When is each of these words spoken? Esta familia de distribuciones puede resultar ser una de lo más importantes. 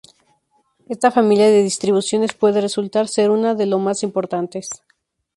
Esta 0.89 1.11
familia 1.11 1.45
de 1.51 1.61
distribuciones 1.61 2.33
puede 2.33 2.59
resultar 2.59 3.07
ser 3.07 3.29
una 3.29 3.53
de 3.53 3.67
lo 3.67 3.77
más 3.77 4.01
importantes. 4.01 4.67